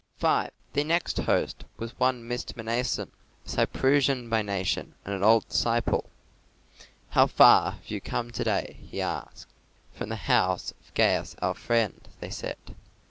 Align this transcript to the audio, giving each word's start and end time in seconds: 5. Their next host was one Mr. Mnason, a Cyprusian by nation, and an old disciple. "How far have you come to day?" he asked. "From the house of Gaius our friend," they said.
5. 0.17 0.49
Their 0.73 0.83
next 0.83 1.19
host 1.19 1.63
was 1.77 1.91
one 1.99 2.27
Mr. 2.27 2.55
Mnason, 2.55 3.09
a 3.45 3.49
Cyprusian 3.49 4.29
by 4.31 4.41
nation, 4.41 4.95
and 5.05 5.13
an 5.13 5.21
old 5.21 5.47
disciple. 5.47 6.09
"How 7.11 7.27
far 7.27 7.73
have 7.73 7.91
you 7.91 8.01
come 8.01 8.31
to 8.31 8.43
day?" 8.43 8.77
he 8.89 8.99
asked. 8.99 9.53
"From 9.93 10.09
the 10.09 10.15
house 10.15 10.71
of 10.71 10.91
Gaius 10.95 11.35
our 11.43 11.53
friend," 11.53 12.07
they 12.19 12.31
said. 12.31 12.57